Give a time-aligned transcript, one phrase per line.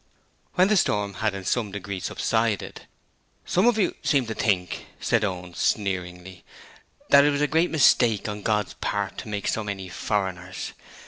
[0.55, 2.87] When the storm had in some degree subsided,
[3.45, 6.43] 'Some of you seem to think,' said Owen, sneeringly,
[7.11, 10.73] 'that it was a great mistake on God's part to make so many foreigners.